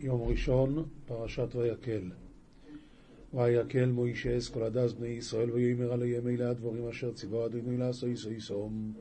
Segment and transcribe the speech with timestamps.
[0.00, 2.10] יום ראשון, פרשת ויקל.
[3.34, 8.32] ויקל מוישה כל הדס בני ישראל ויאמר עליהם אלה הדברים אשר ציווה אדוני לעשו ישו
[8.32, 8.92] יסום.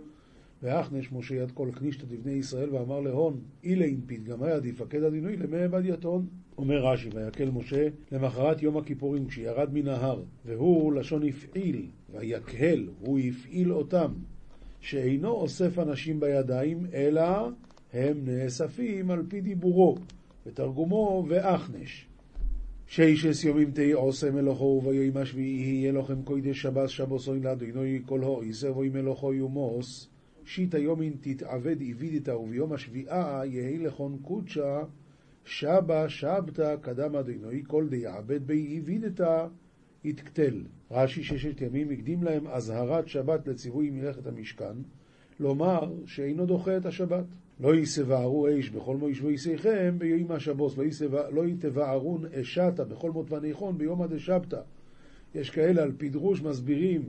[0.63, 5.37] ואחנש משה יד כל כנישתא דבני ישראל ואמר להון אילה אם פתגמי עד יפקד אדינוי
[5.37, 6.27] למי עבד יתון.
[6.57, 13.19] אומר רש"י ויקל משה למחרת יום הכיפורים כשירד מן ההר והוא לשון הפעיל ויקהל הוא
[13.19, 14.11] הפעיל אותם
[14.79, 17.49] שאינו אוסף אנשים בידיים אלא
[17.93, 19.97] הם נאספים על פי דיבורו
[20.47, 22.07] ותרגומו ואחנש.
[22.87, 28.41] שישס יומים תהי עושה מלוכו וביום השביעי יהיה לכם קודש שבס שבוסוין לאדינוי כל הו
[28.41, 30.09] איסר ואי מלוכו יומוס
[30.45, 34.81] שיטא יומין תתעבד איבידתא וביום השביעה יהי לכון קודשא
[35.45, 39.47] שבא שבתא קדם אדינוי כל דיעבד בי איבידתא
[40.03, 40.63] יתקטל.
[40.91, 44.77] רש"י ששת ימים הקדים להם אזהרת שבת לציווי מלאכת המשכן,
[45.39, 47.25] לומר שאינו דוחה את השבת.
[47.59, 50.77] לא יסבערו אש בכל מויש ויסיכם ביום השבוס,
[51.31, 54.59] לא יתבערון אשתה בכל מות וניחון ביום הדשבתא.
[55.35, 57.01] יש כאלה על פי דרוש מסבירים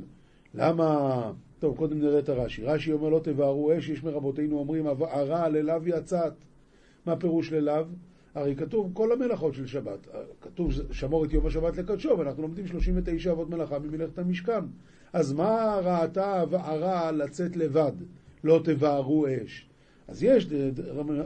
[0.54, 1.32] למה...
[1.58, 2.62] טוב, קודם נראה את הרש"י.
[2.64, 6.32] רש"י אומר לא תבערו אש, יש מרבותינו אומרים הרע ללאו יצאת.
[7.06, 7.84] מה פירוש ללאו?
[8.34, 10.06] הרי כתוב כל המלאכות של שבת.
[10.40, 14.64] כתוב שמור את יום השבת לקדשו, ואנחנו לומדים 39 אבות מלאכה ממלאכת המשכן.
[15.12, 17.92] אז מה ראתה הרע לצאת לבד?
[18.44, 19.66] לא תבערו אש.
[20.08, 20.46] אז יש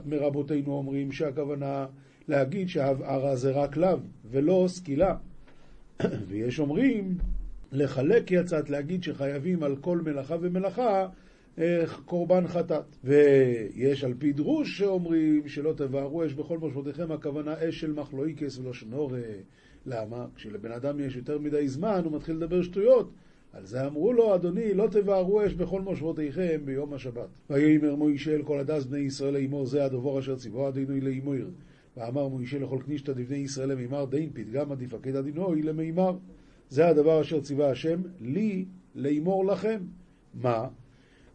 [0.07, 1.87] מרבותינו אומרים שהכוונה
[2.29, 3.99] להגיד שההבערה זה רק לאו
[4.31, 5.17] ולא סקילה.
[6.29, 7.19] ויש אומרים
[7.73, 11.09] לחלק יצאת, להגיד שחייבים על כל מלאכה ומלאכה
[12.05, 12.97] קורבן חטאת.
[13.05, 18.73] ויש על פי דרוש שאומרים שלא תבערו אש בכל מושבותיכם, הכוונה אש של מחלואיקס ולא
[18.73, 19.13] שנור.
[19.87, 20.27] למה?
[20.35, 23.13] כשלבן אדם יש יותר מדי זמן, הוא מתחיל לדבר שטויות.
[23.53, 27.29] על זה אמרו לו, אדוני, לא תבערו אש בכל מושבותיכם ביום השבת.
[27.51, 31.35] ויאמר מוישה אל כל הדס בני ישראל לאמור זה הדבור אשר ציווה אדינוי לאמור.
[31.97, 36.17] ואמר מוישה לכל כנישתא דבני ישראל למימר דין פתגם עד יפקד אדינוי למימר.
[36.69, 39.79] זה הדבר אשר ציווה השם לי לאמור לכם.
[40.35, 40.69] מה?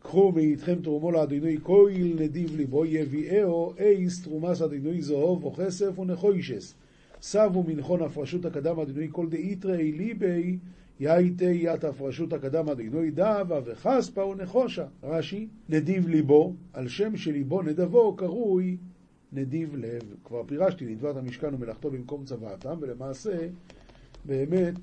[0.07, 6.73] קחו מאיתכם תרומו לאדינוי כהל נדיב ליבו יביאהו אייס תרומס אדינוי זהוב וכסף ונחוישס.
[7.22, 10.57] סבו מנחון הפרשות הקדם אדינוי כל דאיתרי ליבי
[11.00, 14.85] יאיתי ית הפרשות הקדם אדינוי דאבה וחספה ונחושה.
[15.03, 18.78] רש"י, נדיב ליבו, על שם שליבו נדבו קרוי
[19.34, 20.01] נדיב לב.
[20.24, 23.47] כבר פירשתי נדבת המשכן ומלאכתו במקום צוואתם, ולמעשה,
[24.25, 24.79] באמת,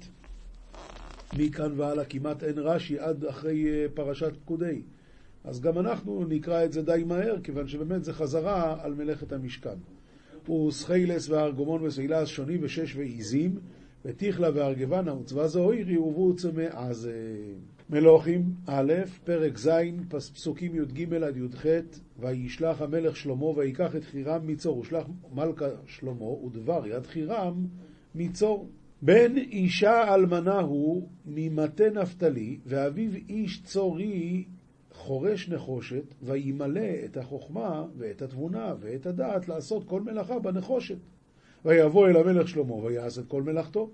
[1.39, 4.83] מכאן והלאה כמעט אין רש"י עד אחרי אה, פרשת פקודי.
[5.45, 9.77] אז גם אנחנו נקרא את זה די מהר, כיוון שבאמת זה חזרה על מלאכת המשכן.
[10.51, 13.59] וסחיילס והארגומון וסילס שונים ושש ועיזים,
[14.05, 17.11] ותיכלה וארגבנה וצבא זוהיר יעובו צמא אז
[17.91, 18.93] מלוכים א',
[19.25, 19.71] פרק ז',
[20.09, 21.67] פסוקים י"ג עד י"ח,
[22.19, 27.67] וישלח המלך שלמה ויקח את חירם מצור, ושלח מלכה שלמה ודבר יד חירם
[28.15, 28.69] מצור.
[29.03, 34.45] בן אישה אלמנה הוא ממטה נפתלי, ואביו איש צורי
[34.95, 40.99] חורש נחושת, וימלא את החוכמה ואת התבונה ואת הדעת לעשות כל מלאכה בנחושת.
[41.65, 43.91] ויבוא אל המלך שלמה ויעש את כל מלאכתו.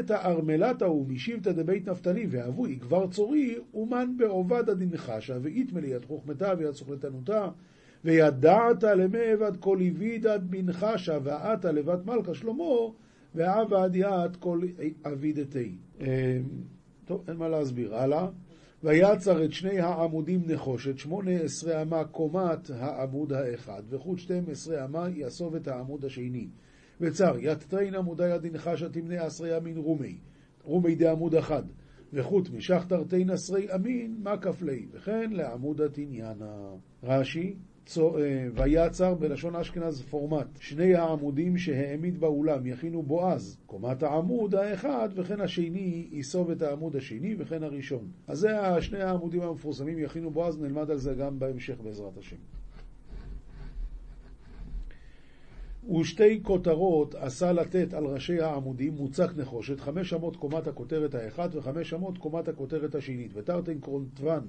[0.00, 6.52] את הארמלת ההוא משבטא דבית נפתלי ואבו יגבר צורי אומן בעובדא דנחשה ואיתמלי יד חוכמתה
[6.58, 7.48] ויד סוכלתנותה
[8.04, 12.64] וידעת למי עבד כל עבידת בנחשה ועתה לבת מלכה שלמה
[13.34, 14.60] ועבד יד כל
[15.04, 15.74] עבידתי.
[16.00, 16.06] אמ,
[17.04, 17.96] טוב, אין מה להסביר.
[17.96, 18.28] הלאה.
[18.84, 25.08] ויצר את שני העמודים נחושת, שמונה עשרה אמה קומת העמוד האחד, וחוט שתים עשרה אמה
[25.08, 26.48] יאסוב את העמוד השני.
[27.00, 30.16] וצר, יתטרין עמודי הדנחשה תמנה עשרי אמין רומי,
[30.64, 31.62] רומי דעמוד אחד,
[32.12, 36.70] וחוט משך תרתין עשרי אמין מה כפלי, וכן לעמוד התניאנה.
[37.02, 37.54] רש"י,
[38.54, 46.08] ויצר בלשון אשכנז פורמט, שני העמודים שהעמיד באולם יכינו בועז, קומת העמוד האחד, וכן השני
[46.12, 48.08] יסוב את העמוד השני, וכן הראשון.
[48.26, 48.50] אז זה
[48.80, 52.36] שני העמודים המפורסמים, יכינו בועז, נלמד על זה גם בהמשך בעזרת השם.
[56.00, 61.94] ושתי כותרות עשה לתת על ראשי העמודים מוצק נחושת, חמש אמות קומת הכותרת האחת וחמש
[61.94, 64.40] אמות קומת הכותרת השנית, ותרתן קרונטבן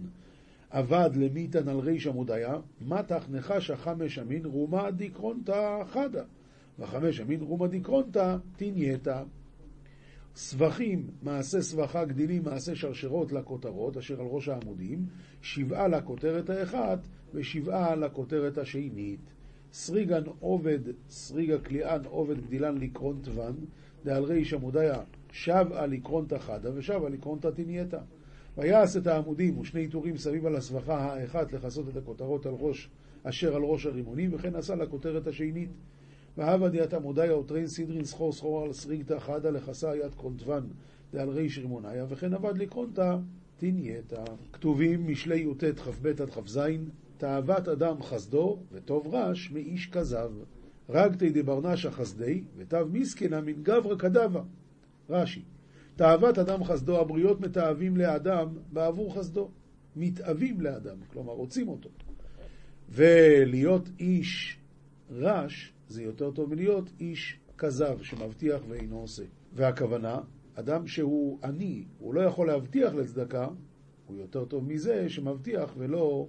[0.75, 6.23] אבד למיתן על ריש עמודיה, מתח נחשה חמש אמין רומה דיקרונתא חדה,
[6.79, 9.23] וחמש אמין רומה דיקרונתא תנייתא.
[10.35, 15.05] סבכים, מעשה סבכה גדילים, מעשה שרשרות לכותרות, אשר על ראש העמודים,
[15.41, 16.99] שבעה לכותרת האחת
[17.33, 19.19] ושבעה לכותרת השנית.
[19.73, 20.79] סריגן עובד,
[21.09, 23.53] סריגה קליען עובד גדילן לקרון תבן,
[24.05, 27.99] דעל ריש עמודיה שב על לקרון תחדה ושב על לקרון תתנייתא.
[28.57, 32.89] ויעש את העמודים ושני טורים סביב על הסבכה האחת לכסות את הכותרות על ראש,
[33.23, 35.69] אשר על ראש הרימונים, וכן עשה לכותרת השנית.
[36.37, 40.63] והווה דיית עמודיה עוטרין סידרין סחור סחור על סריגתא חדה לחסה יד קונטבן
[41.13, 43.17] דעל ריש רימוניה וכן עבד לקרונתא
[43.57, 44.23] תנייתא.
[44.53, 46.59] כתובים משלי י"ט כ"ב עד כ"ז
[47.17, 50.31] תאוות אדם חסדו וטוב רש מאיש כזב.
[50.89, 54.41] רגתי דברנשה חסדי ותו מיסקנה מן גברא כדבה.
[55.09, 55.41] רש"י
[55.95, 59.49] תאוות אדם חסדו, הבריות מתאהבים לאדם בעבור חסדו.
[59.95, 61.89] מתאווים לאדם, כלומר רוצים אותו.
[62.89, 64.57] ולהיות איש
[65.11, 69.23] רש זה יותר טוב מלהיות איש כזב שמבטיח ואינו עושה.
[69.53, 70.19] והכוונה,
[70.55, 73.47] אדם שהוא עני, הוא לא יכול להבטיח לצדקה,
[74.07, 76.27] הוא יותר טוב מזה שמבטיח ולא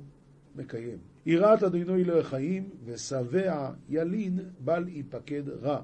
[0.56, 0.98] מקיים.
[1.26, 5.82] יראת אדינו אלוהי חיים, ושבע ילין בל יפקד רע.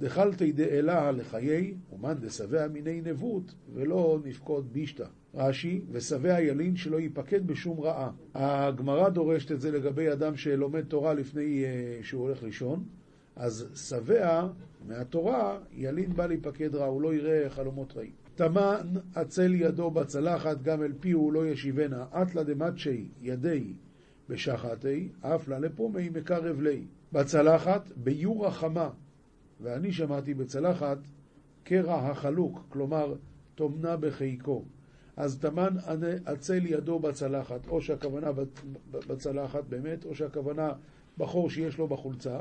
[0.00, 5.06] דחלתי דאלה לחיי, ומאן דשבע מיני נבות, ולא נפקוד בישתא.
[5.34, 8.10] רש"י, ושבע ילין שלא ייפקד בשום רעה.
[8.34, 12.84] הגמרא דורשת את זה לגבי אדם שלומד תורה לפני uh, שהוא הולך לישון,
[13.36, 14.48] אז שבע
[14.86, 18.12] מהתורה, ילין בא להיפקד רע, הוא לא יראה חלומות רעים.
[18.34, 23.72] תמן עצל ידו בצלחת, גם אל פיהו לא ישיבנה, אטלה דמצ'י ידי
[24.28, 26.84] בשחתי, אף לה לפומי מקרב לי.
[27.12, 28.90] בצלחת, ביורה חמה,
[29.60, 30.98] ואני שמעתי בצלחת
[31.64, 33.14] קרע החלוק, כלומר,
[33.54, 34.64] תומנה בחיקו.
[35.16, 35.76] אז תמן
[36.24, 38.30] עצל ידו בצלחת, או שהכוונה
[38.90, 40.72] בצלחת באמת, או שהכוונה
[41.18, 42.40] בחור שיש לו בחולצה,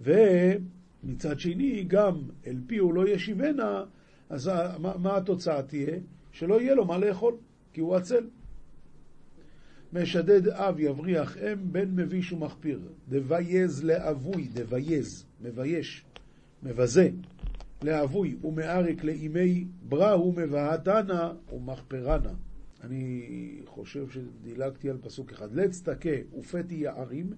[0.00, 2.14] ומצד שני, גם
[2.46, 3.84] אל פיהו לא ישיבנה,
[4.28, 5.98] אז מה, מה התוצאה תהיה?
[6.32, 7.34] שלא יהיה לו מה לאכול,
[7.72, 8.26] כי הוא עצל.
[9.92, 12.80] משדד אב יבריח אם, בן מביש ומחפיר.
[13.08, 16.04] דבייז לאבוי, דבייז, מבייש,
[16.62, 17.10] מבזה.
[17.82, 22.32] לאבוי ומעריק לאימי ברא מבהתנא ומחפרנא.
[22.84, 25.52] אני חושב שדילגתי על פסוק אחד.
[25.52, 27.32] לץ תכה ופתי יערים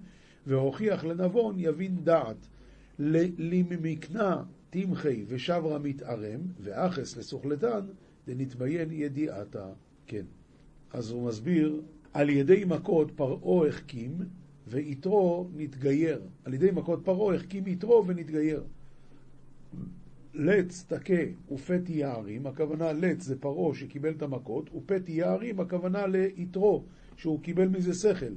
[0.47, 2.47] והוכיח לנבון יבין דעת.
[2.99, 7.79] לממקנה תמחי ושברה מתערם ואחס לסוכלתן
[8.27, 9.69] דנתביין ידיעתה.
[10.07, 10.25] כן.
[10.93, 11.81] אז הוא מסביר,
[12.13, 14.17] על ידי מכות פרעה החכים
[14.67, 16.21] ויתרו נתגייר.
[16.45, 18.63] על ידי מכות פרעה החכים יתרו ונתגייר.
[20.33, 26.83] לץ תכה ופתי יערים, הכוונה לץ זה פרעה שקיבל את המכות, ופתי יערים, הכוונה ליתרו,
[27.15, 28.33] שהוא קיבל מזה שכל.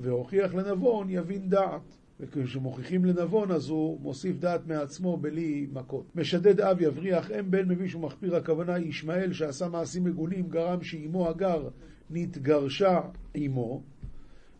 [0.00, 1.82] והוכיח לנבון יבין דעת.
[2.20, 6.16] וכשמוכיחים לנבון אז הוא מוסיף דעת מעצמו בלי מכות.
[6.16, 11.68] משדד אב יבריח אם בן מביש ומחפיר, הכוונה ישמעאל שעשה מעשים מגונים גרם שאימו הגר
[12.10, 13.00] נתגרשה
[13.34, 13.82] עמו,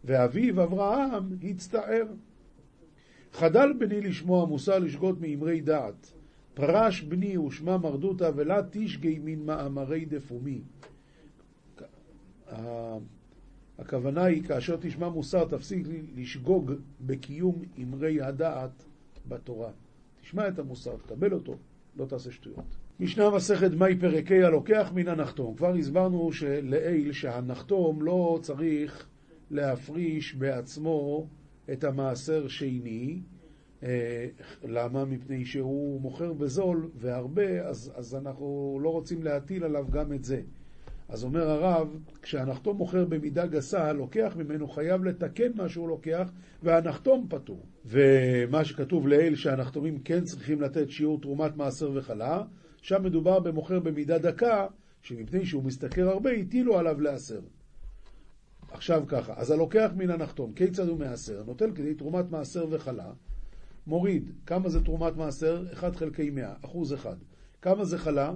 [0.05, 2.07] ואביו אברהם הצטער.
[3.35, 6.13] חדל בני לשמוע מוסר לשגות מאמרי דעת.
[6.55, 10.61] פרש בני ושמה מרדותה ולה תשגי מן מאמרי דפומי.
[13.79, 15.87] הכוונה היא, כאשר תשמע מוסר, תפסיק
[16.17, 18.85] לשגוג בקיום אמרי הדעת
[19.29, 19.71] בתורה.
[20.21, 21.57] תשמע את המוסר, תקבל אותו,
[21.97, 22.65] לא תעשה שטויות.
[23.01, 25.55] משנה מסכת מאי פרקי הלוקח מן הנחתום.
[25.55, 26.31] כבר הסברנו
[26.63, 29.07] לעיל שהנחתום לא צריך
[29.51, 31.27] להפריש בעצמו
[31.73, 33.21] את המעשר שני,
[33.83, 34.27] אה,
[34.65, 35.05] למה?
[35.05, 40.43] מפני שהוא מוכר בזול והרבה, אז, אז אנחנו לא רוצים להטיל עליו גם את זה.
[41.09, 46.31] אז אומר הרב, כשהנחתום מוכר במידה גסה, לוקח ממנו חייב לתקן מה שהוא לוקח,
[46.63, 47.67] והנחתום פטור.
[47.87, 52.43] ומה שכתוב לעיל שהנחתומים כן צריכים לתת שיעור תרומת מעשר וחלה,
[52.83, 54.67] שם מדובר במוכר במידה דקה,
[55.03, 57.41] שמפני שהוא משתכר הרבה, הטילו עליו לעשר.
[58.75, 61.43] עכשיו ככה, אז הלוקח מן הנחתום, כיצד הוא מעשר?
[61.47, 63.13] נוטל כדי תרומת מעשר וחלה,
[63.87, 65.65] מוריד, כמה זה תרומת מעשר?
[65.73, 67.17] 1 חלקי 100, אחוז אחד.
[67.63, 68.35] כמה זה חלה?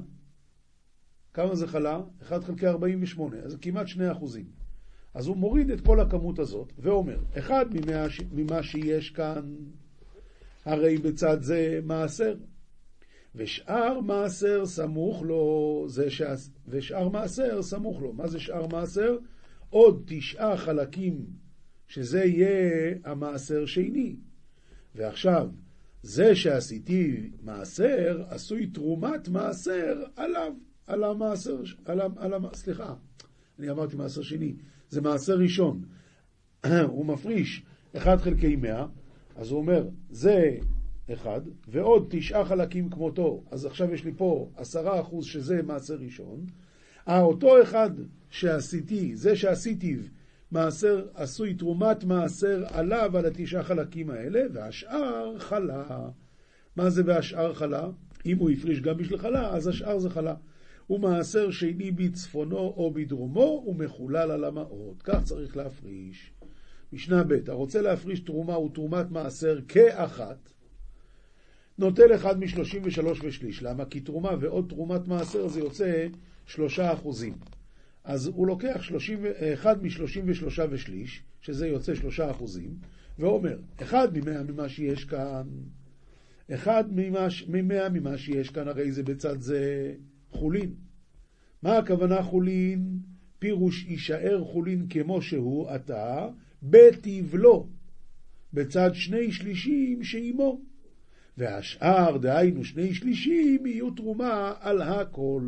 [1.35, 2.01] כמה זה חלה?
[2.23, 4.47] 1 חלקי 48, אז כמעט 2 אחוזים.
[5.15, 9.57] אז הוא מוריד את כל הכמות הזאת ואומר, אחד ממה, ממה שיש כאן,
[10.65, 12.35] הרי בצד זה מעשר.
[13.35, 16.23] ושאר מעשר סמוך לו, זה ש...
[16.69, 18.13] ושאר מעשר סמוך לו.
[18.13, 19.17] מה זה שאר מעשר?
[19.71, 21.27] עוד תשעה חלקים,
[21.87, 24.17] שזה יהיה המעשר שני.
[24.95, 25.51] ועכשיו,
[26.03, 30.53] זה שעשיתי מעשר, עשוי תרומת מעשר עליו,
[30.87, 32.95] על המעשר, על, על, סליחה,
[33.59, 34.55] אני אמרתי מעשר שני,
[34.89, 35.85] זה מעשר ראשון.
[36.89, 37.63] הוא מפריש
[37.97, 38.87] 1 חלקי 100,
[39.37, 40.57] אז הוא אומר, זה
[41.13, 46.47] אחד, ועוד תשעה חלקים כמותו, אז עכשיו יש לי פה עשרה אחוז שזה מעשר ראשון.
[47.09, 47.91] אותו אחד
[48.31, 49.97] שעשיתי, זה שעשיתי
[50.51, 56.09] מעשר עשוי תרומת מעשר עליו על התשעה חלקים האלה, והשאר חלה.
[56.77, 57.89] מה זה והשאר חלה?
[58.27, 60.35] אם הוא הפריש גם בשביל חלה, אז השאר זה חלה.
[60.87, 65.03] הוא מעשר שני בצפונו או בדרומו, ומחולל על המעות.
[65.03, 66.33] כך צריך להפריש.
[66.93, 70.53] משנה ב', הרוצה להפריש תרומה ותרומת מעשר כאחת,
[71.79, 73.63] נוטל אחד משלושים ושלוש ושליש.
[73.63, 73.85] למה?
[73.85, 76.07] כי תרומה ועוד תרומת מעשר זה יוצא
[76.47, 77.35] שלושה אחוזים.
[78.09, 82.71] אז הוא לוקח 30, אחד משלושים ושלושה ושליש, שזה יוצא שלושה אחוזים,
[83.19, 85.47] ואומר, אחד ממאה ממה שיש כאן,
[86.55, 86.85] אחד
[87.49, 89.95] ממאה ממה שיש כאן, הרי זה בצד זה
[90.31, 90.75] חולין.
[91.63, 92.99] מה הכוונה חולין?
[93.39, 96.29] פירוש יישאר חולין כמו שהוא עתה,
[96.63, 97.69] בתבלו,
[98.53, 100.61] בצד שני שלישים שעימו.
[101.39, 105.43] והשאר, דהיינו שני שלישים, יהיו תרומה על הכל.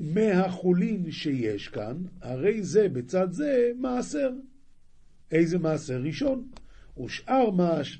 [0.00, 4.30] מהחולין שיש כאן, הרי זה בצד זה מעשר.
[5.30, 6.48] איזה מעשר ראשון?
[7.04, 7.50] ושאר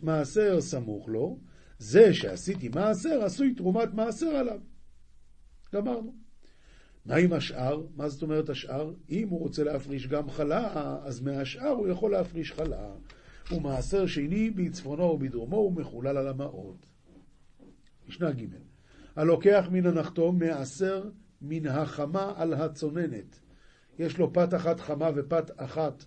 [0.03, 1.39] מעשר סמוך לו,
[1.79, 4.61] זה שעשיתי מעשר, עשוי תרומת מעשר עליו.
[5.75, 6.15] גמרנו.
[7.07, 7.87] מה עם השאר?
[7.97, 8.93] מה זאת אומרת השאר?
[9.11, 12.91] אם הוא רוצה להפריש גם חלה, אז מהשאר הוא יכול להפריש חלה.
[13.53, 16.87] ומעשר שני בצפונו ובדרומו ומחולל על המעות.
[18.09, 18.45] משנה ג'
[19.17, 21.11] הלוקח מן הנחתום מעשר
[21.43, 23.41] מן החמה על הצוננת.
[23.99, 26.05] יש לו פת אחת חמה ופת אחת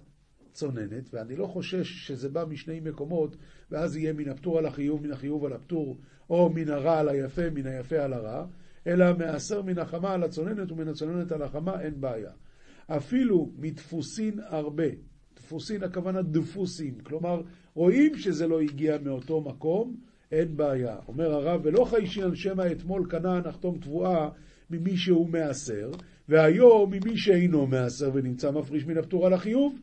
[0.54, 3.36] צוננת, ואני לא חושש שזה בא משני מקומות,
[3.72, 5.98] ואז יהיה מן הפטור על החיוב, מן החיוב על הפטור,
[6.30, 8.46] או מן הרע על היפה, מן היפה על הרע,
[8.88, 12.32] אלא מעשר מן החמה על הצוננת ומן הצוננת על החמה, אין בעיה.
[12.88, 14.88] אפילו מדפוסין הרבה,
[15.36, 17.42] דפוסין הכוונה דפוסים, כלומר
[17.74, 19.96] רואים שזה לא הגיע מאותו מקום,
[20.32, 20.98] אין בעיה.
[21.08, 24.30] אומר הרב, ולא חיישין שמא אתמול קנה נחתום תבואה
[24.74, 25.92] ממי שהוא מעשר,
[26.30, 29.80] והיום ממי שאינו מעשר ונמצא מפריש מן הפטור על החיוב,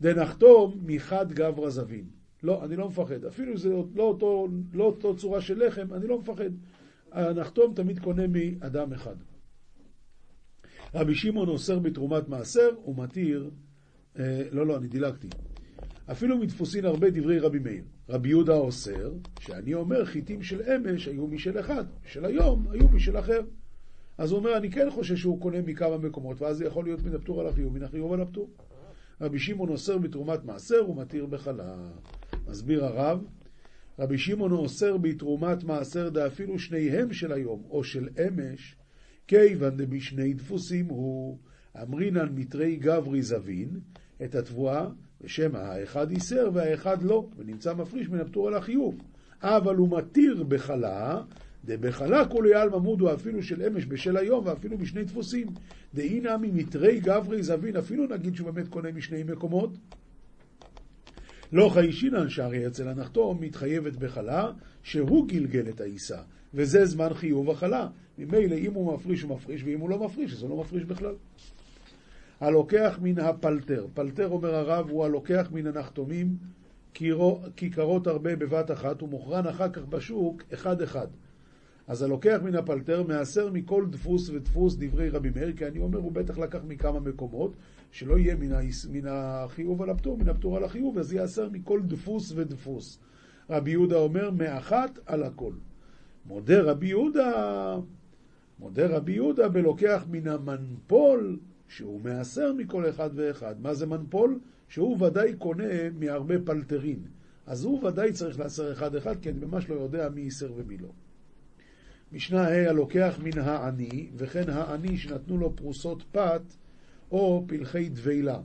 [0.00, 2.04] דנחתום מחד גברא זבין.
[2.42, 3.24] לא, אני לא מפחד.
[3.24, 6.50] אפילו זה לא אותו, לא אותו צורה של לחם, אני לא מפחד.
[7.12, 9.16] הנחתום תמיד קונה מאדם אחד.
[10.94, 13.50] רבי שמעון אוסר בתרומת מעשר ומתיר,
[14.18, 15.28] אה, לא, לא, אני דילגתי.
[16.12, 17.84] אפילו מדפוסין הרבה דברי רבי מאיר.
[18.08, 23.18] רבי יהודה אוסר, שאני אומר חיטים של אמש היו משל אחד, של היום היו משל
[23.18, 23.40] אחר.
[24.18, 27.14] אז הוא אומר, אני כן חושב שהוא קונה מכמה מקומות, ואז זה יכול להיות מן
[27.14, 28.50] הפטור על החיוב, מן החיוב על הפטור.
[29.20, 31.76] רבי שמעון אוסר בתרומת מעשר ומתיר בחלה.
[32.48, 33.24] מסביר הרב,
[33.98, 38.76] רבי שמעון אוסר בתרומת מעשר דאפילו שניהם של היום, או של אמש,
[39.26, 41.38] כיוון דבשני דפוסים הוא
[41.82, 43.80] אמרינן מתרי גברי זבין,
[44.24, 44.88] את התבואה,
[45.20, 48.98] ושמא האחד איסר והאחד לא, ונמצא מפריש מן הפטור על החיוב.
[49.42, 51.22] אבל הוא מתיר בחלה,
[51.68, 55.46] דבחלה כולי עלמא מודו אפילו של אמש בשל היום ואפילו בשני דפוסים.
[55.94, 59.70] דאינא ממתרי גברי זבין, אפילו נגיד שהוא באמת קונה משני מקומות.
[61.52, 66.18] לא חיישינן שהרי אצל הנחתום מתחייבת בחלה שהוא גלגל את העיסה,
[66.54, 67.88] וזה זמן חיוב החלה.
[68.18, 71.14] ממילא אם הוא מפריש הוא מפריש, ואם הוא לא מפריש אז הוא לא מפריש בכלל.
[72.40, 76.36] הלוקח מן הפלטר, פלטר אומר הרב הוא הלוקח מן הנחתומים
[77.56, 81.06] כיכרות הרבה בבת אחת ומוכרן אחר כך בשוק אחד אחד.
[81.88, 86.12] אז הלוקח מן הפלטר מעשר מכל דפוס ודפוס דברי רבי מאיר, כי אני אומר, הוא
[86.12, 87.52] בטח לקח מכמה מקומות,
[87.90, 88.60] שלא יהיה מן, ה...
[88.90, 92.98] מן החיוב על הפטור, מן הפטור על החיוב, אז יעשר מכל דפוס ודפוס.
[93.50, 95.52] רבי יהודה אומר, מאחת על הכל.
[96.26, 97.76] מודה רבי יהודה,
[98.58, 103.54] מודה רבי יהודה בלוקח מן המנפול, שהוא מעשר מכל אחד ואחד.
[103.60, 104.38] מה זה מנפול?
[104.68, 106.98] שהוא ודאי קונה מהרבה פלטרין.
[107.46, 110.88] אז הוא ודאי צריך לעשר אחד-אחד, כי אני ממש לא יודע מי ייסר ומי לא.
[112.12, 116.42] משנה ה' הלוקח מן העני, וכן העני שנתנו לו פרוסות פת
[117.10, 118.40] או פלחי דבילה.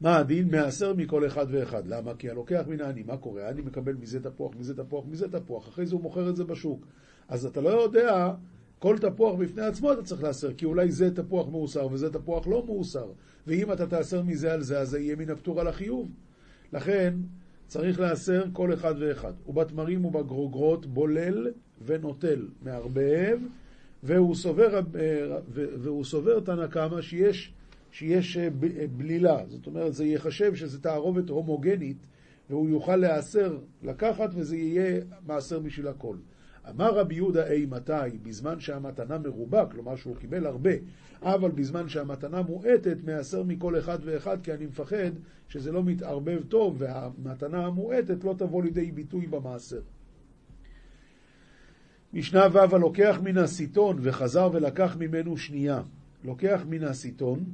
[0.00, 0.50] מה הדין?
[0.50, 1.86] מעשר מכל אחד ואחד.
[1.86, 2.14] למה?
[2.14, 3.46] כי הלוקח מן העני, מה קורה?
[3.46, 6.86] העני מקבל מזה תפוח, מזה תפוח, מזה תפוח, אחרי זה הוא מוכר את זה בשוק.
[7.28, 8.34] אז אתה לא יודע,
[8.78, 12.66] כל תפוח בפני עצמו אתה צריך לעשר, כי אולי זה תפוח מאוסר וזה תפוח לא
[12.66, 13.12] מאוסר.
[13.46, 16.10] ואם אתה תעשר מזה על זה, אז זה יהיה מן הפטור על החיוב.
[16.72, 17.14] לכן,
[17.68, 19.32] צריך לעשר כל אחד ואחד.
[19.46, 21.50] ובתמרים ובגרוגרות בולל
[21.84, 23.38] ונוטל, מערבב,
[24.02, 24.80] והוא סובר, אה,
[25.54, 27.52] והוא סובר תנא קמא שיש,
[27.92, 31.96] שיש אה, אה, בלילה, זאת אומרת זה ייחשב שזה תערובת הומוגנית
[32.50, 36.16] והוא יוכל להיאסר לקחת וזה יהיה מעשר בשביל הכל.
[36.70, 38.18] אמר רבי יהודה אי מתי?
[38.22, 40.70] בזמן שהמתנה מרובה, כלומר שהוא קיבל הרבה,
[41.22, 45.10] אבל בזמן שהמתנה מועטת, מעשר מכל אחד ואחד, כי אני מפחד
[45.48, 49.80] שזה לא מתערבב טוב והמתנה המועטת לא תבוא לידי ביטוי במעשר.
[52.12, 55.82] משנה ו' הלוקח מן הסיטון וחזר ולקח ממנו שנייה.
[56.24, 57.44] לוקח מן הסיטון,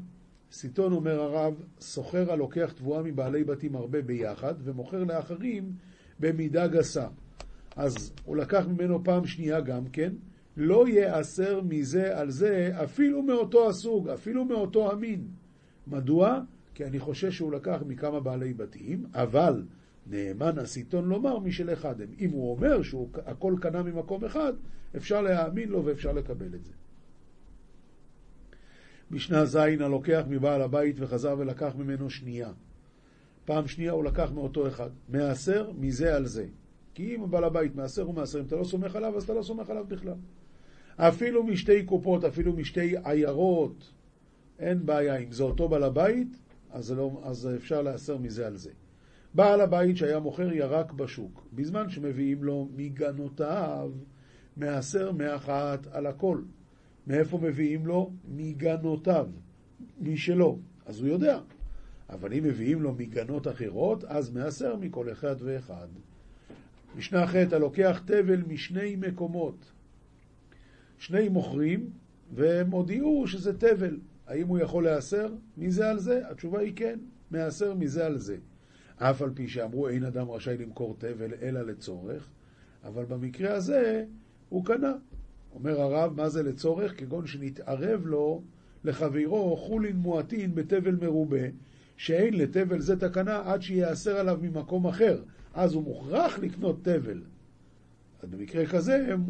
[0.53, 5.73] סיטון אומר הרב, סוחר הלוקח תבואה מבעלי בתים הרבה ביחד ומוכר לאחרים
[6.21, 7.07] במידה גסה.
[7.81, 10.13] אז הוא לקח ממנו פעם שנייה גם כן,
[10.57, 15.29] לא ייאסר מזה על זה אפילו מאותו הסוג, אפילו מאותו המין.
[15.87, 16.41] מדוע?
[16.75, 19.63] כי אני חושש שהוא לקח מכמה בעלי בתים, אבל
[20.07, 22.09] נאמן הסיטון לומר משל אחד הם.
[22.19, 24.53] אם הוא אומר שהכל קנה ממקום אחד,
[24.97, 26.73] אפשר להאמין לו ואפשר לקבל את זה.
[29.11, 32.53] משנה ז' הלוקח מבעל הבית וחזר ולקח ממנו שנייה.
[33.45, 34.91] פעם שנייה הוא לקח מאותו אחד.
[35.09, 36.47] מעשר מזה על זה.
[36.95, 39.43] כי אם בעל הבית מעשר הוא מעשר, אם אתה לא סומך עליו, אז אתה לא
[39.43, 40.17] סומך עליו בכלל.
[40.97, 43.93] אפילו משתי קופות, אפילו משתי עיירות,
[44.59, 45.17] אין בעיה.
[45.17, 46.37] אם זה אותו בעל הבית,
[46.71, 48.71] אז, לא, אז אפשר להסר מזה על זה.
[49.35, 53.93] בעל הבית שהיה מוכר ירק בשוק, בזמן שמביאים לו מגנותיו,
[54.57, 56.43] מעשר מאחת על הכל.
[57.07, 58.13] מאיפה מביאים לו?
[58.29, 59.27] מגנותיו,
[60.01, 60.59] משלו.
[60.87, 61.41] אז הוא יודע.
[62.11, 65.89] אבל אם מביאים לו מגנות אחרות, אז מעשר מכל אחד ואחד.
[66.97, 69.73] משנה ח' הלוקח תבל משני מקומות.
[70.99, 71.91] שני מוכרים,
[72.35, 73.99] והם הודיעו שזה תבל.
[74.27, 76.23] האם הוא יכול להיאסר מזה על זה?
[76.31, 76.99] התשובה היא כן,
[77.31, 78.37] מהסר מזה על זה.
[78.97, 82.29] אף על פי שאמרו אין אדם רשאי למכור תבל אלא לצורך,
[82.85, 84.05] אבל במקרה הזה
[84.49, 84.93] הוא קנה.
[85.55, 87.01] אומר הרב, מה זה לצורך?
[87.01, 88.43] כגון שנתערב לו
[88.85, 91.47] לחברו חולין מועטין בתבל מרובה,
[91.97, 95.23] שאין לתבל זה תקנה עד שייאסר עליו ממקום אחר.
[95.55, 97.23] אז הוא מוכרח לקנות תבל.
[98.23, 99.25] אז במקרה כזה הם,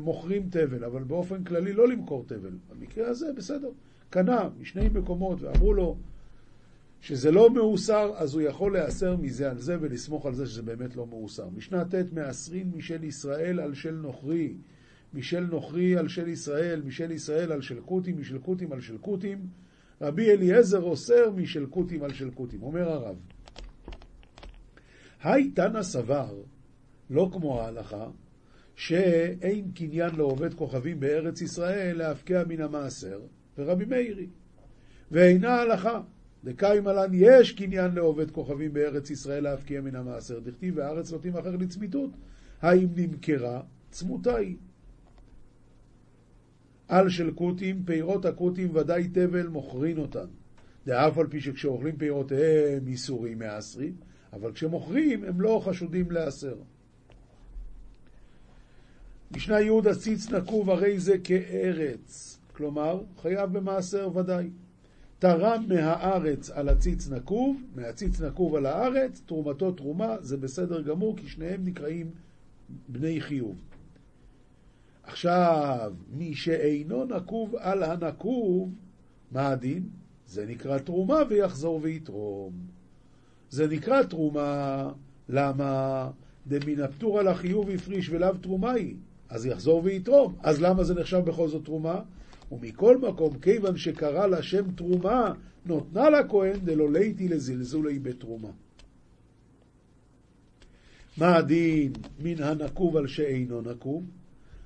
[0.00, 2.52] מוכרים תבל, אבל באופן כללי לא למכור תבל.
[2.70, 3.70] במקרה הזה בסדר.
[4.10, 5.96] קנה משני מקומות ואמרו לו
[7.00, 10.96] שזה לא מאוסר, אז הוא יכול להיאסר מזה על זה ולסמוך על זה שזה באמת
[10.96, 11.48] לא מאוסר.
[11.56, 14.54] משנה ט' מעשרין משל ישראל על של נוכרי,
[15.14, 19.38] משל נוכרי על של ישראל, משל ישראל על של קוטים, משל קוטים על של קוטים.
[20.00, 22.62] רבי אליעזר אוסר משל קוטים על של קוטים.
[22.62, 23.16] אומר הרב,
[25.26, 26.42] היי תנא סבר,
[27.10, 28.08] לא כמו ההלכה,
[28.74, 33.20] שאין קניין לעובד כוכבים בארץ ישראל להפקיע מן המעשר,
[33.58, 34.26] ורבי מאירי.
[35.10, 36.00] ואינה הלכה.
[36.44, 40.38] דקאי מלן יש קניין לעובד כוכבים בארץ ישראל להפקיע מן המעשר.
[40.40, 42.10] דכתיב והארץ לא תימכר לצמיתות.
[42.62, 43.60] האם נמכרה?
[43.90, 44.56] צמותה היא.
[46.88, 50.26] על של כותים, פירות הכותים ודאי תבל מוכרין אותן.
[50.86, 53.96] דאף על פי שכשאוכלים פירותיהם איסורים מעשרים,
[54.32, 56.54] אבל כשמוכרים הם לא חשודים להסר.
[59.30, 62.38] משנה יהודה ציץ נקוב הרי זה כארץ.
[62.52, 64.50] כלומר, חייב במעשר ודאי.
[65.18, 71.28] תרם מהארץ על הציץ נקוב, מהציץ נקוב על הארץ, תרומתו תרומה, זה בסדר גמור, כי
[71.28, 72.10] שניהם נקראים
[72.88, 73.56] בני חיוב.
[75.02, 78.74] עכשיו, מי שאינו נקוב על הנקוב,
[79.32, 79.88] מה הדין?
[80.26, 82.52] זה נקרא תרומה ויחזור ויתרום.
[83.50, 84.88] זה נקרא תרומה,
[85.28, 86.10] למה?
[86.46, 88.96] דמן הפטור על החיוב הפריש ולאו תרומה היא.
[89.28, 90.36] אז יחזור ויתרום.
[90.42, 92.00] אז למה זה נחשב בכל זאת תרומה?
[92.52, 95.32] ומכל מקום, כיוון שקרא לה שם תרומה,
[95.66, 98.50] נותנה לכהן דלא ליתי לזלזולי בתרומה.
[101.16, 104.04] מה הדין מן הנקוב על שאינו נקוב?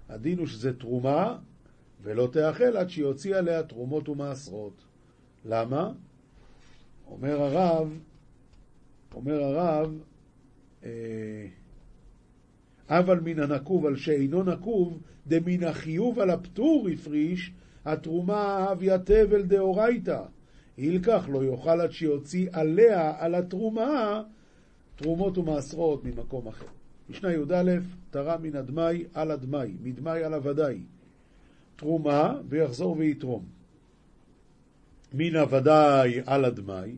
[0.09, 1.39] הדין הוא שזה תרומה,
[2.03, 4.85] ולא תאכל עד שיוציא עליה תרומות ומעשרות.
[5.45, 5.93] למה?
[7.11, 7.99] אומר הרב,
[9.15, 9.99] אומר הרב,
[10.85, 10.91] אה,
[12.89, 17.53] אבל מן הנקוב על שאינו נקוב, דמן החיוב על הפטור הפריש,
[17.85, 20.23] התרומה אביה תבל דאורייתא.
[20.77, 24.23] הילקח לא יאכל עד שיוציא עליה, על התרומה,
[24.97, 26.67] תרומות ומעשרות ממקום אחר.
[27.11, 27.73] משנה י"א,
[28.11, 30.79] תרם מן הדמאי על הדמאי, מדמאי על הוודאי.
[31.77, 33.45] תרומה, ויחזור ויתרום.
[35.15, 36.93] מן הוודאי על הדמאי,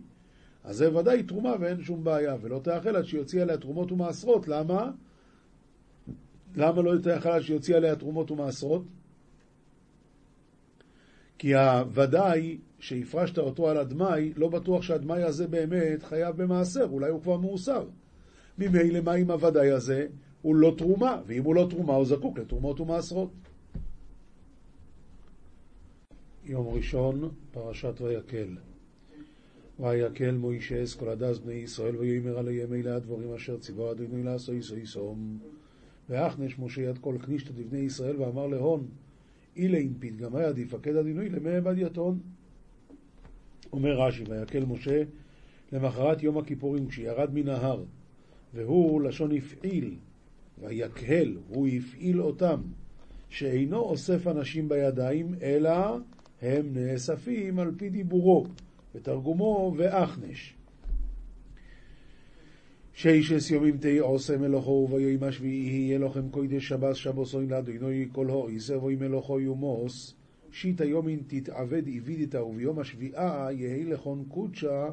[0.65, 4.49] אז זה ודאי תרומה ואין שום בעיה, ולא תאכל עד שיוציא עליה תרומות ומעשרות.
[4.49, 4.91] למה?
[6.57, 8.83] למה לא תאכל עד שיוציא עליה תרומות ומעשרות?
[11.39, 17.23] כי הוודאי שהפרשת אותו על הדמאי, לא בטוח שהדמאי הזה באמת חייב במעשר, אולי הוא
[17.23, 17.85] כבר מאוסר.
[18.59, 20.07] ממילא מה עם הוודאי הזה?
[20.43, 23.31] הוא לא תרומה, ואם הוא לא תרומה הוא זקוק לתרומות ומעשרות.
[26.45, 28.57] יום ראשון, פרשת ויקל.
[29.81, 34.77] ויקל מוישה כל הדס בני ישראל ויאמר עליהם אלה הדברים אשר ציווה אדוני לעשו יסו
[34.77, 35.39] יסום.
[36.09, 38.87] ואחנש משה יד כל כנישתא דבני ישראל ואמר להון
[39.57, 42.19] אילה אם פתגמי עד יפקד הדינוי למי עבד יתון.
[43.73, 45.03] אומר רש"י, ויקל משה
[45.73, 47.85] למחרת יום הכיפורים כשירד מן ההר,
[48.55, 49.95] והוא לשון הפעיל,
[50.61, 52.61] ויקהל, הוא הפעיל אותם,
[53.29, 55.97] שאינו אוסף אנשים בידיים, אלא
[56.43, 58.47] הם נאספים על פי דיבורו,
[58.95, 60.57] ותרגומו ואחנש.
[62.95, 68.79] ששס יומים תהי עושה מלוכו וביום השביעי יהיה לכם קודש שבס שבוסוין לאדינוי כל הויסר
[68.79, 70.15] ואוי מלוכו יומוס
[70.51, 74.89] שיטא יומין תתעבד איבידיתא וביום השביעה יהי לכון קודשא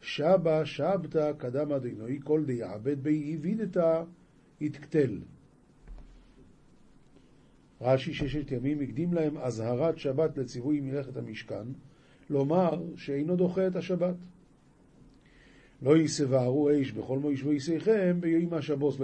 [0.00, 4.02] שבה שבתא קדם אדינוי כל דיעבד בי איבידיתא
[4.60, 5.20] יתקטל.
[7.80, 11.66] רש"י ששת ימים הקדים להם אזהרת שבת לציווי מלאכת המשכן,
[12.32, 14.14] לומר שאינו דוחה את השבת.
[15.82, 19.00] לא יסבערו אש בכל מויש ויסיכם ביום השבוס,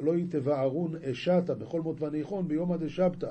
[0.00, 3.30] לא יתבערון אשתה בכל מות וניחון ביום הדשבתא.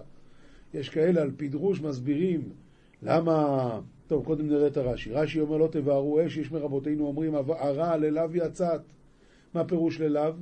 [0.74, 2.42] יש כאלה על פי דרוש מסבירים
[3.04, 3.80] למה...
[4.08, 5.12] טוב, קודם נראה את הרש"י.
[5.12, 8.82] רש"י אומר לא תבערו אש, יש מרבותינו אומרים הרע ללאו יצאת.
[9.54, 10.34] מה פירוש ללאו?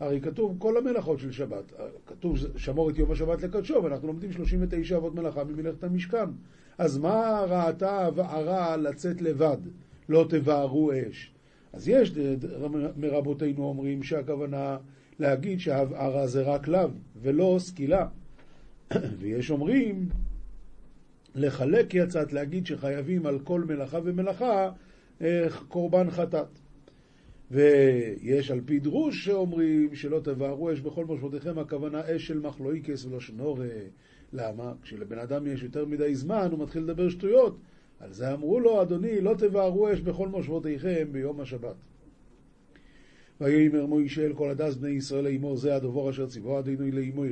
[0.00, 1.72] הרי כתוב כל המלאכות של שבת.
[2.06, 6.26] כתוב שמור את יום השבת לקדשו, ואנחנו לומדים 39 אבות מלאכה ממלאכת המשכן.
[6.78, 9.56] אז מה ראתה הרע לצאת לבד?
[10.08, 11.32] לא תבערו אש.
[11.72, 12.12] אז יש
[12.96, 14.76] מרבותינו אומרים שהכוונה
[15.18, 16.88] להגיד שההבערה זה רק לאו
[17.22, 18.06] ולא סקילה.
[19.18, 20.08] ויש אומרים
[21.34, 24.70] לחלק יצאת, להגיד שחייבים על כל מלאכה ומלאכה
[25.20, 26.58] אה, קורבן חטאת.
[27.50, 33.20] ויש על פי דרוש שאומרים שלא תבערו אש בכל מושבותיכם, הכוונה אש של מחלויקס ולא
[33.20, 33.66] שנורא.
[34.32, 34.72] למה?
[34.82, 37.58] כשלבן אדם יש יותר מדי זמן, הוא מתחיל לדבר שטויות.
[38.00, 41.74] על זה אמרו לו, אדוני, לא תבערו אש בכל מושבותיכם ביום השבת.
[43.40, 47.24] ויאמר מוישה אל כל הדס בני ישראל לאמור זה הדבור אשר ציווה אדינוי לאמור.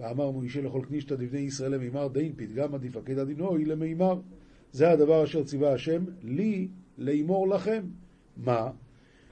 [0.00, 4.20] ואמר מוישה לכל כנישתא דבני ישראל למימר דין פתגמא דפקד אדינוי למימר.
[4.72, 6.68] זה הדבר אשר ציווה השם לי
[6.98, 7.82] לאמור לכם.
[8.36, 8.70] מה?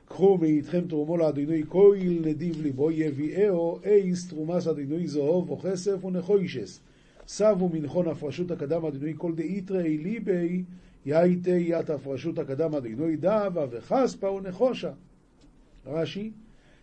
[0.09, 6.81] קחו מאיתכם תרומו לאדינוי כהל נדיב ליבו יביאהו אייס תרומס אדינוי זהוב או כסף ונחוישס.
[7.29, 10.65] סבו מנחון הפרשות הקדם אדינוי כל דאיתרי ליבי
[11.07, 14.93] יאיתי ית הפרשות הקדם אדינוי דאבה וחספה ונחושה.
[15.87, 16.31] רש"י,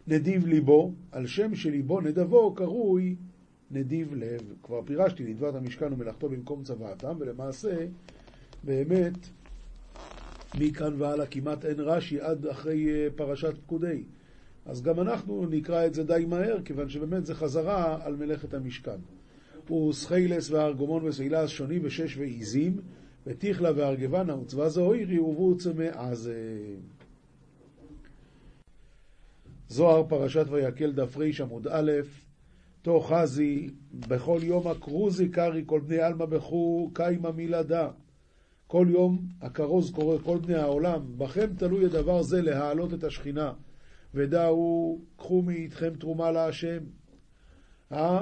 [0.08, 3.16] נדיב ליבו, על שם שליבו נדבו קרוי
[3.72, 4.54] נדיב לב.
[4.64, 7.86] כבר פירשתי, נדבת המשכן ומלאכתו במקום צוואתם, ולמעשה,
[8.64, 9.14] באמת,
[10.60, 14.04] מכאן והלאה כמעט אין רש"י עד אחרי אה, פרשת פקודי.
[14.66, 19.00] אז גם אנחנו נקרא את זה די מהר, כיוון שבאמת זה חזרה על מלאכת המשכן.
[19.68, 22.82] הוא סחיילס והארגומון וסילס שוני ושש ועיזים,
[23.28, 26.32] ותיכלה וארגבנה וצבא זוהירי ובו צמא אז...
[29.68, 31.92] זוהר פרשת ויקל דף ר עמוד א',
[32.82, 33.70] תוך חזי,
[34.08, 37.90] בכל יום הכרוזי קרי כל בני עלמא בכו קיימא מילדה.
[38.74, 43.54] כל יום הכרוז קורא כל בני העולם, בכם תלוי הדבר זה להעלות את השכינה.
[44.14, 46.80] ודעו, קחו מאיתכם תרומה להשם.
[47.92, 48.22] אה?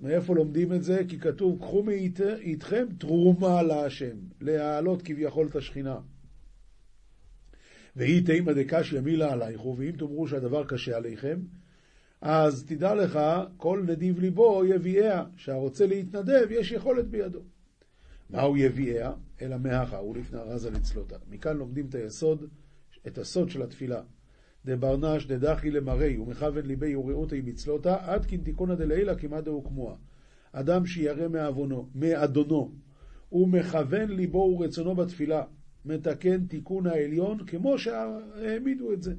[0.00, 1.02] מאיפה לומדים את זה?
[1.08, 5.98] כי כתוב, קחו מאיתכם תרומה להשם, להעלות כביכול את השכינה.
[7.96, 11.40] והיא תימא דקשיא מילה עלייך, ואם תאמרו שהדבר קשה עליכם,
[12.20, 13.18] אז תדע לך,
[13.56, 17.40] כל נדיב ליבו יביאיה, שהרוצה להתנדב, יש יכולת בידו.
[18.30, 19.12] מהו יביאיה?
[19.42, 19.56] אלא
[19.98, 21.16] הוא לפני הרזה לצלותה.
[21.30, 22.44] מכאן לומדים את היסוד,
[23.06, 24.02] את הסוד של התפילה.
[24.64, 29.96] דברנש דדחי למראי ומכוון ליבי ורעותי מצלותה עד כנתיקונא דלעילא כמעט דהו כמוה.
[30.52, 31.28] אדם שירא
[31.94, 32.72] מאדונו
[33.32, 35.44] ומכוון ליבו ורצונו בתפילה
[35.84, 39.14] מתקן תיקון העליון כמו שהעמידו את זה.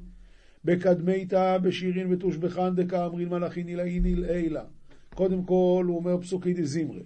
[0.64, 4.64] בקדמיתא בשירין ותושבחן דקאמרין מלאכין עילאי נלעילה.
[5.14, 7.02] קודם כל הוא אומר פסוקי דזמרי.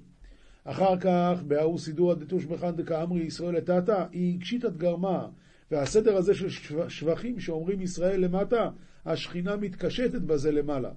[0.65, 5.29] אחר כך בהוא סידורא דתושבחן דקאמרי ישראל לטאטא, היא קשיטת גרמה.
[5.71, 6.49] והסדר הזה של
[6.89, 8.71] שבחים שאומרים ישראל למטה,
[9.05, 10.91] השכינה מתקשטת בזה למעלה.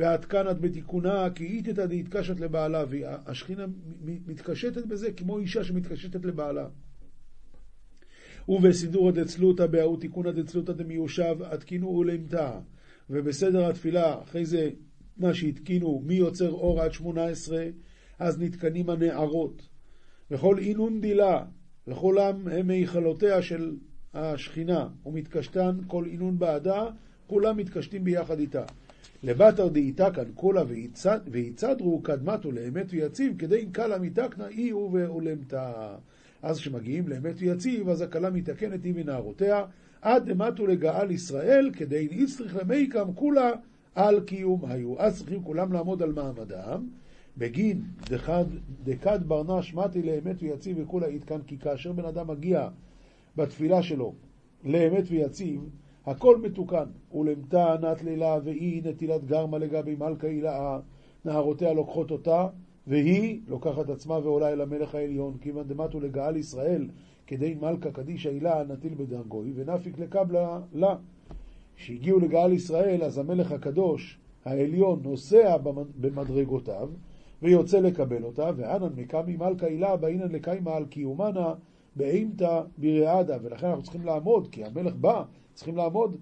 [0.00, 3.64] את בתיקונה כי איתתא דאיתקשת לבעלה, והשכינה
[4.02, 6.68] מתקשטת בזה כמו אישה שמתקשטת לבעלה.
[8.48, 12.58] ובסידורא דצלותא בהאו תיקונא דצלותא דמיושב התקינו ולמתא.
[13.10, 14.70] ובסדר התפילה, אחרי זה
[15.16, 17.64] מה שהתקינו מי יוצר אור עד שמונה עשרה,
[18.18, 19.68] אז נתקנים הנערות.
[20.30, 21.44] וכל אינון דילה,
[21.86, 23.76] וכולם הם היכלותיה של
[24.14, 26.86] השכינה, ומתקשתן כל אינון בעדה,
[27.26, 28.64] כולם מתקשטים ביחד איתה.
[29.22, 30.62] לבתר דאיתה כאן כולה
[31.26, 35.96] ויצדרו קדמתו לאמת ויציב, כדי קלה מתקנה אי הוא ועולמתה.
[36.42, 39.64] אז כשמגיעים לאמת ויציב, אז הכלה מתקנת היא מנערותיה,
[40.02, 43.50] עד דמתו לגאל ישראל, כדי נצטריך למייקם כולה
[43.94, 45.00] על קיום היו.
[45.00, 46.88] אז צריכים כולם לעמוד על מעמדם.
[47.38, 48.44] בגין דחד,
[48.84, 52.68] דקד ברנש מתי לאמת ויציב וכולה איתקן, כי כאשר בן אדם מגיע
[53.36, 54.14] בתפילה שלו
[54.64, 55.60] לאמת ויציב,
[56.06, 56.84] הכל מתוקן.
[57.14, 60.78] ולמתה נת לילה והיא נטילת גרמה לגבי מלכה הילאה,
[61.24, 62.46] נערותיה לוקחות אותה,
[62.86, 66.88] והיא לוקחת עצמה ועולה אל המלך העליון, כיוון דמתו לגאל ישראל,
[67.26, 70.96] כדי מלכה קדישא הילה נטיל בדרגוי, ונפיק לקבלה לה.
[71.76, 75.56] כשהגיעו לגאל ישראל, אז המלך הקדוש, העליון, נוסע
[76.00, 76.88] במדרגותיו,
[77.42, 81.54] ויוצא לקבל אותה, ואנן מקמי מלכה הילה באינן לקיימה על קיומנה
[81.96, 85.22] באימתא ברעדה, ולכן אנחנו צריכים לעמוד, כי המלך בא,
[85.54, 86.16] צריכים לעמוד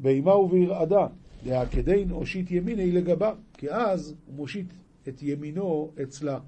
[0.00, 1.06] באימה וברעדה.
[1.44, 4.66] דהכדין הושיט ימיני לגבה, כי אז הוא מושיט
[5.08, 6.38] את ימינו אצלה.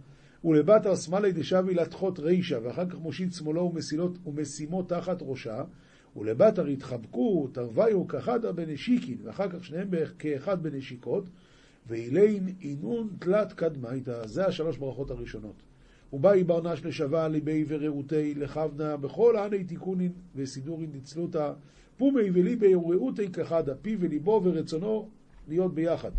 [0.44, 5.64] ולבתר שמאלי דשבי לתחות רישה, ואחר כך מושיט שמאלו ומסילות ומשימו תחת ראשה,
[6.16, 11.28] ולבתר התחבקו, תרוויו כחדה בנשיקין, ואחר כך שניהם כאחד בנשיקות,
[11.90, 15.62] ואילין אינון תלת קדמייתא, זה השלוש ברכות הראשונות.
[16.12, 21.52] ובאי ברנש לשווה ליבי ורעותי לכבנה בכל עני תיקונין וסידורין דצלותא
[21.96, 25.08] פומי וליבי ורעותי כחדה פי וליבו ורצונו
[25.48, 26.10] להיות ביחד.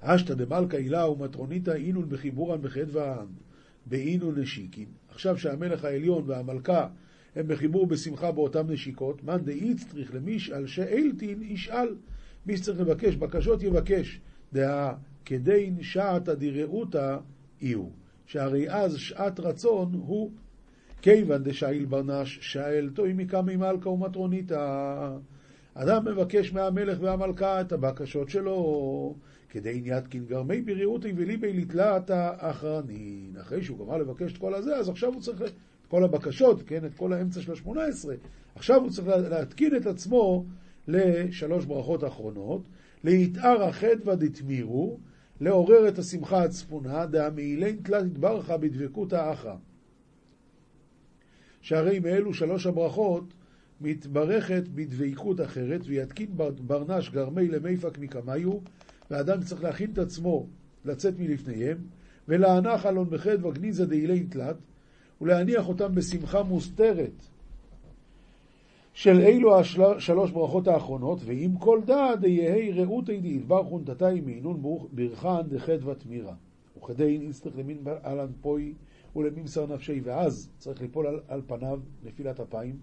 [0.00, 3.26] אשתא דמלכה הילה ומטרוניתא אינון בחיבורן בחדוון
[3.86, 4.88] באינון נשיקין.
[5.08, 6.88] עכשיו שהמלך העליון והמלכה
[7.36, 11.94] הם בחיבור בשמחה באותן נשיקות, מאן דאיצטריך למישאל שאלתין ישאל.
[12.46, 14.20] מי שצריך לבקש בקשות יבקש.
[14.52, 14.92] דהא
[15.24, 17.16] כדין שעתא דרעותא
[17.62, 17.90] איהו.
[18.26, 20.30] שהרי אז שעת רצון הוא
[21.02, 25.16] כיוון דשאיל ברנש שאל תוי מקמי מלכה ומטרוניתא.
[25.74, 29.14] אדם מבקש מהמלך והמלכה את הבקשות שלו,
[29.48, 33.36] כדי יתקין גרמי בריאותי וליבי לתלת האחרנין.
[33.40, 35.52] אחרי שהוא גמר לבקש את כל הזה, אז עכשיו הוא צריך את
[35.88, 38.14] כל הבקשות, כן, את כל האמצע של השמונה עשרה.
[38.54, 40.44] עכשיו הוא צריך להתקין את עצמו
[40.90, 42.62] לשלוש ברכות אחרונות,
[43.04, 44.98] ליתאר החדווה דתמירו,
[45.40, 49.56] לעורר את השמחה הצפונה, דהמעילין תלת התברכה בדבקות האחרא.
[51.60, 53.24] שהרי מאלו שלוש הברכות
[53.80, 56.28] מתברכת בדבקות אחרת, ויתקין
[56.66, 58.52] ברנש גרמי למיפק מקמיו,
[59.10, 60.46] והאדם צריך להכין את עצמו
[60.84, 61.78] לצאת מלפניהם,
[62.28, 64.56] ולהנח אלון בחד וגניזה דאילין תלת,
[65.20, 67.29] ולהניח אותם בשמחה מוסתרת
[68.92, 76.06] של אלו השלוש ברכות האחרונות, ועם כל דעת דהי רעותי דאידבר חונטתי מעינון ברכן דחדוות
[76.06, 76.34] מירה.
[76.78, 78.74] וכדי נצטרך למין אהלן פוי
[79.16, 82.76] ולממסר נפשי, ואז צריך ליפול על, על פניו נפילת אפיים,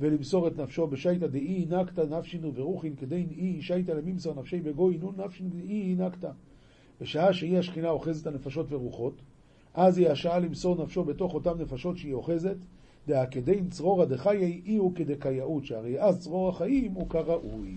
[0.00, 5.14] ולמסור את נפשו בשייטא דאי נקתא נפשינו ורוחין כדי אי שייטא לממסר נפשי בגוי נון
[5.16, 6.30] נפשין דאי נקתא.
[7.00, 9.22] בשעה שהיא השכינה אוחזת הנפשות ורוחות,
[9.74, 12.56] אז היא השעה למסור נפשו בתוך אותן נפשות שהיא אוחזת,
[13.08, 17.74] דהכדין צרורא דחיי אי הוא כדקייאות, שהרי אז צרור החיים הוא כראוי.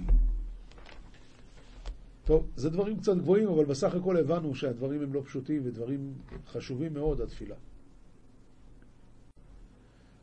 [2.25, 6.13] טוב, זה דברים קצת גבוהים, אבל בסך הכל הבנו שהדברים הם לא פשוטים ודברים
[6.47, 7.55] חשובים מאוד, התפילה.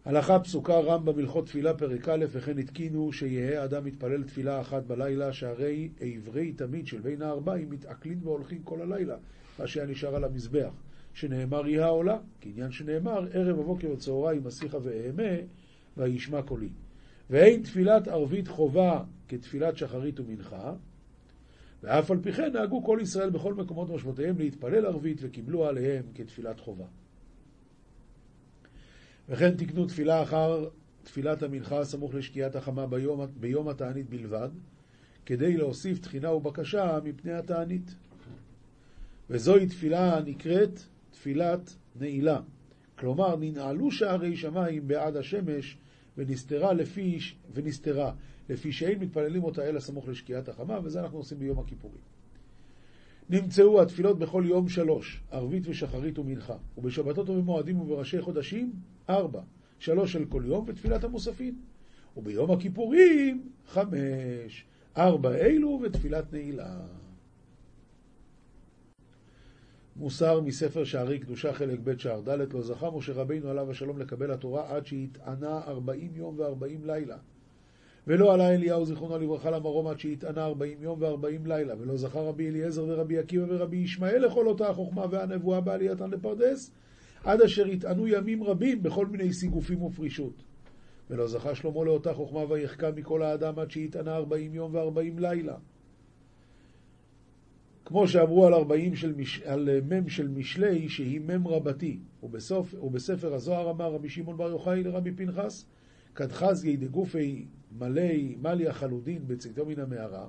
[0.05, 5.33] הלכה פסוקה רמב"ם הלכות תפילה פרק א', וכן התקינו שיהא אדם מתפלל תפילה אחת בלילה,
[5.33, 9.17] שהרי עברי תמיד של בין הארבעים מתעכלים והולכים כל הלילה,
[9.59, 10.73] מה שהיה נשאר על המזבח.
[11.19, 15.33] שנאמר היא העולה, כעניין שנאמר ערב הבוקר וצהריים אשיחה ואהמה
[15.97, 16.69] וישמע קולי.
[17.31, 20.75] ואין תפילת ערבית חובה כתפילת שחרית ומנחה,
[21.83, 26.61] ואף על פי כן נהגו כל ישראל בכל מקומות מושבותיהם להתפלל ערבית וקיבלו עליהם כתפילת
[26.61, 26.87] חובה.
[29.29, 30.69] וכן תקנו תפילה אחר
[31.03, 34.49] תפילת המנחה סמוך לשקיעת החמה ביום, ביום התענית בלבד,
[35.27, 37.95] כדי להוסיף תחינה ובקשה מפני התענית.
[39.31, 40.81] וזוהי תפילה הנקראת
[41.19, 42.41] תפילת נעילה.
[42.99, 45.77] כלומר, ננעלו שערי שמיים בעד השמש
[46.17, 47.19] ונסתרה לפי,
[47.55, 48.13] ונסתרה,
[48.49, 52.01] לפי שאין מתפללים אותה אלא סמוך לשקיעת החמה, וזה אנחנו עושים ביום הכיפורים.
[53.31, 58.73] נמצאו התפילות בכל יום שלוש, ערבית ושחרית ומנחה, ובשבתות ובמועדים ובראשי חודשים,
[59.09, 59.43] ארבע,
[59.79, 61.55] שלוש של כל יום ותפילת המוספין.
[62.17, 64.65] וביום הכיפורים, חמש,
[64.97, 66.81] ארבע אלו ותפילת נעילה.
[69.99, 74.31] מוסר מספר שערי קדושה חלק ב' שער ד' לא זכה משה רבינו עליו השלום לקבל
[74.31, 77.17] התורה עד שהתענה ארבעים יום וארבעים לילה.
[78.07, 81.75] ולא עלה אליהו זיכרונו לברכה למרום עד שהתענה ארבעים יום וארבעים לילה.
[81.79, 86.71] ולא זכה רבי אליעזר ורבי עקיבא ורבי ישמעאל לכל אותה החוכמה והנבואה בעלייתן לפרדס,
[87.25, 90.43] עד אשר יטענו ימים רבים בכל מיני סיגופים ופרישות.
[91.11, 95.57] ולא זכה שלמה לאותה חוכמה ויחכם מכל האדם עד שהתענה ארבעים יום וארבעים לילה.
[97.89, 99.41] כמו שאמרו על ארבעים של מש...
[99.41, 104.83] על מם של משלי שהיא מם רבתי, ובסוף, ובספר הזוהר אמר רבי שמעון בר יוחאי
[104.83, 105.67] לרבי פנחס,
[106.15, 107.47] כדחזי דגופי
[107.79, 110.29] מלי מליה חלודין בצאתו מן המערה,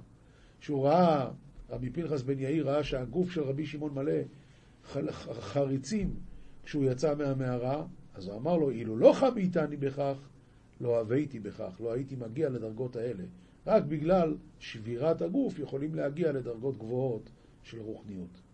[0.59, 1.31] שהוא ראה,
[1.69, 4.21] רבי פנחס בן יאיר ראה שהגוף של רבי שמעון מלא
[5.39, 6.15] חריצים
[6.63, 10.29] כשהוא יצא מהמערה, אז הוא אמר לו, אילו לא חביתני בכך,
[10.81, 13.23] לא הבאתי בכך, לא הייתי מגיע לדרגות האלה.
[13.67, 17.29] רק בגלל שבירת הגוף יכולים להגיע לדרגות גבוהות
[17.69, 18.48] של רוחניות.